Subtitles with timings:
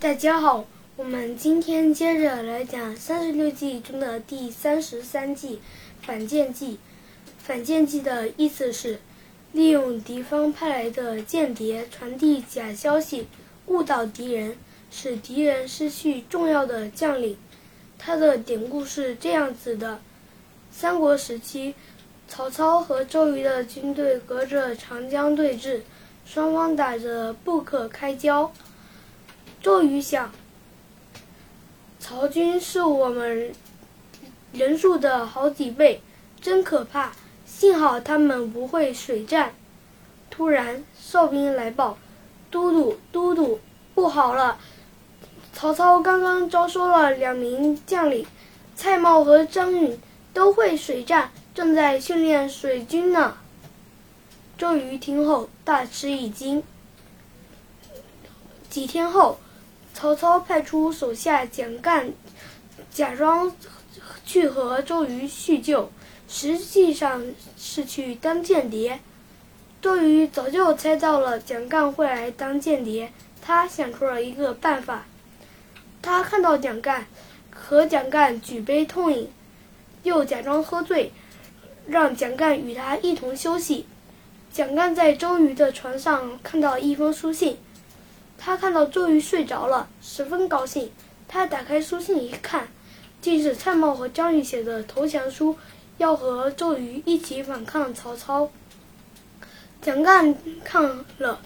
[0.00, 0.64] 大家好，
[0.94, 5.60] 我们今天接着来讲三十六计中的第三十三计
[6.00, 6.78] “反间计”。
[7.36, 9.00] 反间计的意思是
[9.50, 13.26] 利用敌方派来的间谍传递假消息，
[13.66, 14.56] 误导敌人，
[14.88, 17.36] 使敌人失去重要的将领。
[17.98, 19.98] 它的典故是这样子的：
[20.70, 21.74] 三国时期，
[22.28, 25.80] 曹操和周瑜的军队隔着长江对峙，
[26.24, 28.52] 双方打着不可开交。
[29.68, 30.32] 周瑜想，
[32.00, 33.52] 曹军是我们
[34.50, 36.00] 人数的好几倍，
[36.40, 37.12] 真可怕。
[37.44, 39.54] 幸好他们不会水战。
[40.30, 41.98] 突然，哨兵来报
[42.50, 43.60] ：“都督，都督，
[43.94, 44.58] 不好了！
[45.52, 48.26] 曹操刚刚招收了两名将领，
[48.74, 50.00] 蔡瑁和张允
[50.32, 53.36] 都会水战，正在训练水军呢。”
[54.56, 56.62] 周瑜听后大吃一惊。
[58.70, 59.38] 几天后，
[60.00, 62.12] 曹操派出手下蒋干，
[62.88, 63.52] 假装
[64.24, 65.90] 去和周瑜叙旧。
[66.28, 67.24] 实际上
[67.56, 69.00] 是去当间谍。
[69.82, 73.10] 周瑜早就猜到了蒋干会来当间谍，
[73.42, 75.04] 他想出了一个办法。
[76.00, 77.08] 他看到蒋干，
[77.50, 79.28] 和蒋干举杯痛饮，
[80.04, 81.10] 又假装喝醉，
[81.88, 83.84] 让蒋干与他一同休息。
[84.52, 87.58] 蒋干在周瑜的床上看到一封书信，
[88.38, 90.90] 他看到周瑜睡着了，十分高兴。
[91.26, 92.68] 他打开书信一看，
[93.20, 95.56] 竟是蔡瑁和张允写的投降书。
[95.98, 98.48] 要和周瑜一起反抗曹操。
[99.82, 101.40] 蒋干看了，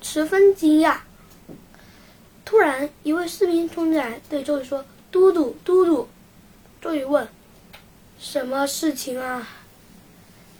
[0.00, 0.96] 十分惊讶。
[2.44, 6.08] 突然，一位士兵冲进来，对周瑜说：“都督，都督！”
[6.80, 7.28] 周瑜问
[8.18, 9.46] ：“什么事情啊？”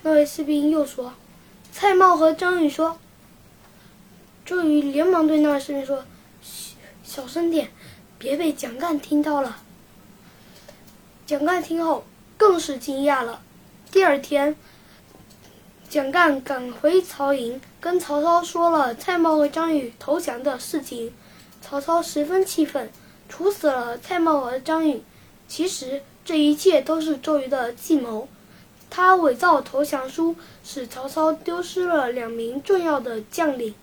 [0.02, 1.14] 那位士兵又说
[1.72, 2.98] ：“蔡瑁和张允说。”
[4.50, 6.04] 周瑜连忙对那士兵说
[6.42, 7.70] ：“嘘，小声点，
[8.18, 9.58] 别被蒋干听到了。”
[11.24, 12.04] 蒋干听后。
[12.36, 13.42] 更是惊讶了。
[13.92, 14.56] 第二天，
[15.88, 21.12] 蒋干赶回曹营，跟曹操说了蔡瑁和张允投降的事情。
[21.60, 22.90] 曹操十分气愤，
[23.28, 25.04] 处死了蔡瑁和张允。
[25.46, 28.26] 其实这一切都是周瑜的计谋，
[28.88, 30.34] 他伪造投降书，
[30.64, 33.74] 使曹操丢失了两名重要的将领。